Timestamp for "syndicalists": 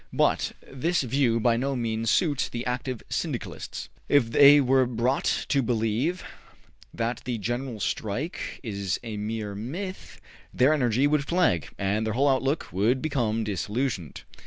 3.07-3.87